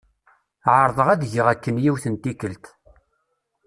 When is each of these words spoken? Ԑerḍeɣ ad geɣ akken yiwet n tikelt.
Ԑerḍeɣ 0.77 1.07
ad 1.09 1.21
geɣ 1.31 1.47
akken 1.53 1.81
yiwet 1.83 2.05
n 2.09 2.15
tikelt. 2.23 2.65